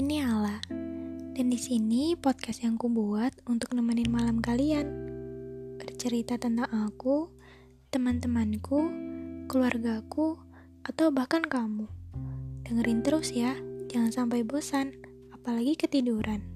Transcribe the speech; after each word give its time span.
Ini 0.00 0.24
Ala, 0.24 0.56
dan 1.36 1.52
di 1.52 1.60
sini 1.60 2.16
podcast 2.16 2.64
yang 2.64 2.80
ku 2.80 2.88
buat 2.88 3.36
untuk 3.44 3.76
nemenin 3.76 4.08
malam 4.08 4.40
kalian. 4.40 4.88
Bercerita 5.76 6.40
tentang 6.40 6.72
aku, 6.72 7.28
teman-temanku, 7.92 8.88
keluargaku, 9.44 10.40
atau 10.88 11.12
bahkan 11.12 11.44
kamu. 11.44 11.84
Dengerin 12.64 13.04
terus 13.04 13.28
ya, 13.36 13.60
jangan 13.92 14.24
sampai 14.24 14.40
bosan, 14.40 14.96
apalagi 15.36 15.76
ketiduran. 15.76 16.48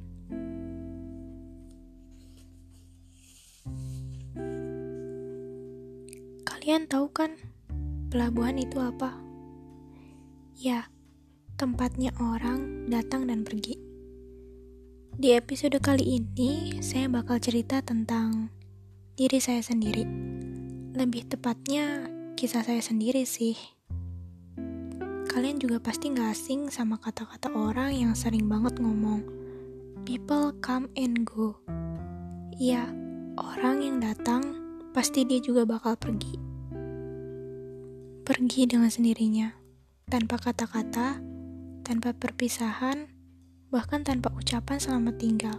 Kalian 6.48 6.88
tahu 6.88 7.12
kan, 7.12 7.36
pelabuhan 8.08 8.56
itu 8.56 8.80
apa? 8.80 9.20
Ya, 10.56 10.88
tempatnya 11.64 12.12
orang 12.20 12.92
datang 12.92 13.24
dan 13.24 13.40
pergi. 13.40 13.80
Di 15.16 15.32
episode 15.32 15.80
kali 15.80 16.20
ini, 16.20 16.76
saya 16.84 17.08
bakal 17.08 17.40
cerita 17.40 17.80
tentang 17.80 18.52
diri 19.16 19.40
saya 19.40 19.64
sendiri. 19.64 20.04
Lebih 20.92 21.24
tepatnya, 21.24 22.04
kisah 22.36 22.60
saya 22.60 22.84
sendiri 22.84 23.24
sih. 23.24 23.56
Kalian 25.24 25.56
juga 25.56 25.80
pasti 25.80 26.12
gak 26.12 26.36
asing 26.36 26.68
sama 26.68 27.00
kata-kata 27.00 27.48
orang 27.56 27.96
yang 27.96 28.12
sering 28.12 28.44
banget 28.44 28.76
ngomong, 28.76 29.24
people 30.04 30.52
come 30.60 30.84
and 31.00 31.24
go. 31.24 31.56
Ya, 32.60 32.92
orang 33.40 33.80
yang 33.80 33.96
datang, 34.04 34.52
pasti 34.92 35.24
dia 35.24 35.40
juga 35.40 35.64
bakal 35.64 35.96
pergi. 35.96 36.36
Pergi 38.20 38.68
dengan 38.68 38.92
sendirinya, 38.92 39.48
tanpa 40.12 40.36
kata-kata, 40.36 41.32
tanpa 41.84 42.16
perpisahan, 42.16 43.12
bahkan 43.68 44.00
tanpa 44.00 44.32
ucapan 44.32 44.80
selamat 44.80 45.14
tinggal. 45.20 45.58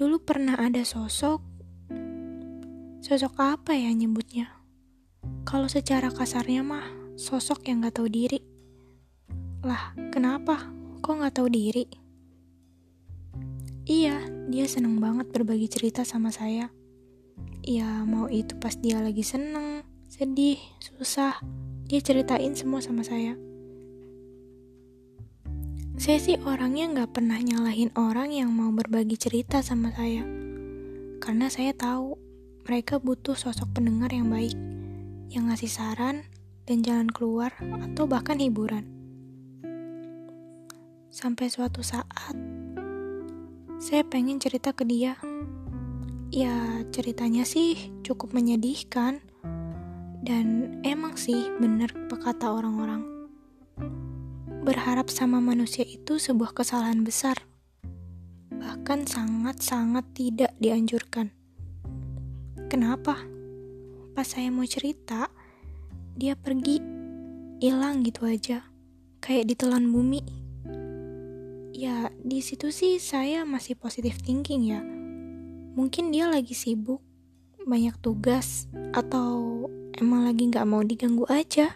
Dulu 0.00 0.16
pernah 0.24 0.56
ada 0.56 0.80
sosok, 0.80 1.44
sosok 3.04 3.36
apa 3.36 3.76
ya 3.76 3.92
nyebutnya? 3.92 4.48
Kalau 5.44 5.68
secara 5.68 6.08
kasarnya 6.08 6.64
mah, 6.64 6.88
sosok 7.20 7.68
yang 7.68 7.84
gak 7.84 8.00
tahu 8.00 8.08
diri. 8.08 8.40
Lah, 9.60 9.92
kenapa? 10.08 10.72
Kok 11.04 11.14
gak 11.20 11.36
tahu 11.36 11.52
diri? 11.52 11.84
Iya, 13.84 14.24
dia 14.48 14.64
seneng 14.64 15.00
banget 15.00 15.28
berbagi 15.28 15.68
cerita 15.68 16.04
sama 16.08 16.32
saya. 16.32 16.72
Ya, 17.60 17.84
mau 18.08 18.32
itu 18.32 18.56
pas 18.56 18.72
dia 18.80 19.04
lagi 19.04 19.20
seneng, 19.20 19.84
sedih, 20.08 20.56
susah, 20.80 21.36
dia 21.84 22.00
ceritain 22.00 22.56
semua 22.56 22.80
sama 22.80 23.04
saya. 23.04 23.47
Saya 25.98 26.22
sih 26.22 26.38
orangnya 26.46 26.86
nggak 26.94 27.10
pernah 27.10 27.42
nyalahin 27.42 27.90
orang 27.98 28.30
yang 28.30 28.54
mau 28.54 28.70
berbagi 28.70 29.18
cerita 29.18 29.66
sama 29.66 29.90
saya. 29.90 30.22
Karena 31.18 31.50
saya 31.50 31.74
tahu 31.74 32.14
mereka 32.62 33.02
butuh 33.02 33.34
sosok 33.34 33.74
pendengar 33.74 34.14
yang 34.14 34.30
baik, 34.30 34.54
yang 35.34 35.50
ngasih 35.50 35.66
saran 35.66 36.22
dan 36.70 36.86
jalan 36.86 37.10
keluar 37.10 37.50
atau 37.82 38.06
bahkan 38.06 38.38
hiburan. 38.38 38.86
Sampai 41.10 41.50
suatu 41.50 41.82
saat, 41.82 42.38
saya 43.82 44.06
pengen 44.06 44.38
cerita 44.38 44.70
ke 44.70 44.86
dia. 44.86 45.18
Ya, 46.30 46.86
ceritanya 46.94 47.42
sih 47.42 47.90
cukup 48.06 48.38
menyedihkan. 48.38 49.18
Dan 50.22 50.78
emang 50.86 51.18
sih 51.18 51.50
bener 51.58 51.90
kata 52.06 52.54
orang-orang 52.54 53.17
berharap 54.62 55.10
sama 55.12 55.38
manusia 55.38 55.86
itu 55.86 56.18
sebuah 56.18 56.54
kesalahan 56.54 57.06
besar, 57.06 57.38
bahkan 58.50 59.06
sangat-sangat 59.06 60.04
tidak 60.12 60.52
dianjurkan. 60.58 61.30
Kenapa? 62.68 63.16
Pas 64.12 64.26
saya 64.26 64.50
mau 64.50 64.66
cerita, 64.66 65.30
dia 66.18 66.34
pergi, 66.34 66.82
hilang 67.62 68.02
gitu 68.02 68.26
aja, 68.26 68.66
kayak 69.22 69.54
ditelan 69.54 69.88
bumi. 69.88 70.20
Ya, 71.72 72.10
di 72.18 72.42
situ 72.42 72.74
sih 72.74 72.98
saya 72.98 73.46
masih 73.46 73.78
positif 73.78 74.18
thinking 74.20 74.74
ya. 74.74 74.82
Mungkin 75.78 76.10
dia 76.10 76.26
lagi 76.26 76.58
sibuk, 76.58 76.98
banyak 77.62 77.94
tugas, 78.02 78.66
atau 78.90 79.64
emang 79.94 80.26
lagi 80.26 80.50
gak 80.50 80.66
mau 80.66 80.82
diganggu 80.82 81.22
aja. 81.30 81.70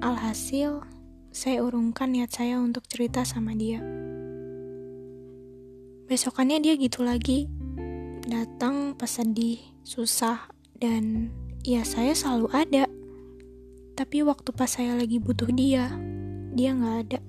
Alhasil, 0.00 0.80
saya 1.32 1.64
urungkan 1.64 2.12
niat 2.12 2.28
saya 2.28 2.60
untuk 2.60 2.84
cerita 2.84 3.24
sama 3.24 3.56
dia. 3.56 3.80
Besokannya 6.04 6.60
dia 6.60 6.76
gitu 6.76 7.00
lagi, 7.00 7.48
datang 8.28 8.92
pas 8.92 9.08
sedih, 9.08 9.56
susah, 9.80 10.52
dan 10.76 11.32
ya 11.64 11.88
saya 11.88 12.12
selalu 12.12 12.52
ada. 12.52 12.84
Tapi 13.96 14.20
waktu 14.20 14.52
pas 14.52 14.68
saya 14.68 14.92
lagi 14.92 15.16
butuh 15.16 15.48
dia, 15.48 15.88
dia 16.52 16.76
nggak 16.76 16.96
ada, 17.08 17.20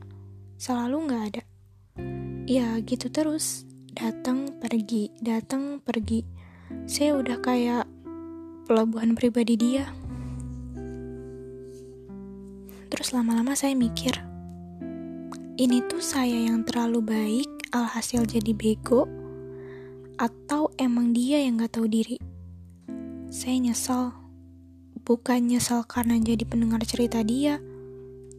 selalu 0.60 0.98
nggak 1.08 1.24
ada. 1.32 1.44
Ya 2.44 2.76
gitu 2.84 3.08
terus, 3.08 3.64
datang 3.96 4.60
pergi, 4.60 5.16
datang 5.24 5.80
pergi. 5.80 6.28
Saya 6.92 7.16
udah 7.24 7.40
kayak 7.40 7.88
pelabuhan 8.68 9.16
pribadi 9.16 9.56
dia. 9.56 9.88
Terus 12.94 13.10
lama-lama 13.10 13.58
saya 13.58 13.74
mikir, 13.74 14.14
ini 15.58 15.82
tuh 15.90 15.98
saya 15.98 16.46
yang 16.46 16.62
terlalu 16.62 17.02
baik, 17.02 17.50
alhasil 17.74 18.22
jadi 18.22 18.54
bego, 18.54 19.10
atau 20.22 20.70
emang 20.78 21.10
dia 21.10 21.42
yang 21.42 21.58
gak 21.58 21.82
tahu 21.82 21.90
diri? 21.90 22.22
Saya 23.34 23.58
nyesel, 23.58 24.14
bukan 25.10 25.42
nyesel 25.42 25.82
karena 25.90 26.22
jadi 26.22 26.46
pendengar 26.46 26.86
cerita 26.86 27.26
dia, 27.26 27.58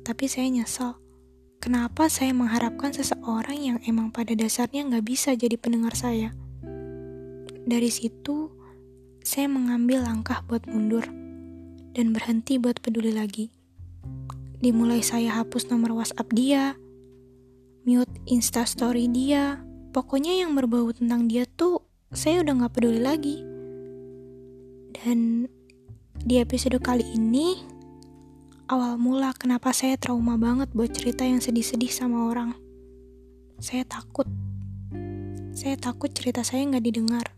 tapi 0.06 0.30
saya 0.30 0.46
nyesel. 0.46 1.02
Kenapa 1.58 2.06
saya 2.06 2.30
mengharapkan 2.30 2.94
seseorang 2.94 3.58
yang 3.58 3.78
emang 3.90 4.14
pada 4.14 4.38
dasarnya 4.38 4.86
gak 4.86 5.02
bisa 5.02 5.34
jadi 5.34 5.58
pendengar 5.58 5.98
saya? 5.98 6.30
Dari 7.66 7.90
situ, 7.90 8.54
saya 9.18 9.50
mengambil 9.50 10.06
langkah 10.06 10.46
buat 10.46 10.62
mundur 10.70 11.10
dan 11.90 12.14
berhenti 12.14 12.62
buat 12.62 12.78
peduli 12.78 13.10
lagi. 13.10 13.53
Dimulai 14.64 15.04
saya 15.04 15.44
hapus 15.44 15.68
nomor 15.68 16.00
WhatsApp 16.00 16.32
dia, 16.32 16.72
mute 17.84 18.08
instastory 18.24 19.12
dia, 19.12 19.60
pokoknya 19.92 20.40
yang 20.40 20.56
berbau 20.56 20.88
tentang 20.88 21.28
dia 21.28 21.44
tuh 21.44 21.84
saya 22.16 22.40
udah 22.40 22.64
gak 22.64 22.80
peduli 22.80 22.96
lagi. 22.96 23.44
Dan 24.96 25.44
di 26.16 26.40
episode 26.40 26.80
kali 26.80 27.04
ini, 27.12 27.60
awal 28.72 28.96
mula 28.96 29.36
kenapa 29.36 29.68
saya 29.76 30.00
trauma 30.00 30.40
banget 30.40 30.72
buat 30.72 30.96
cerita 30.96 31.28
yang 31.28 31.44
sedih-sedih 31.44 31.92
sama 31.92 32.32
orang. 32.32 32.56
Saya 33.60 33.84
takut. 33.84 34.24
Saya 35.52 35.76
takut 35.76 36.08
cerita 36.16 36.40
saya 36.40 36.64
gak 36.72 36.88
didengar. 36.88 37.36